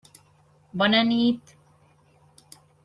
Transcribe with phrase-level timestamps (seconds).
[0.81, 1.55] Bona nit.